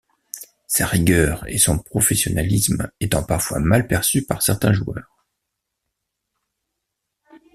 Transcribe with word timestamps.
Sa 0.65 0.87
rigueur 0.87 1.47
et 1.47 1.59
son 1.59 1.77
professionnalisme 1.77 2.89
étant 2.99 3.21
parfois 3.23 3.59
mal 3.59 3.85
perçus 3.85 4.25
par 4.25 4.41
certains 4.41 4.73
joueurs. 4.73 5.15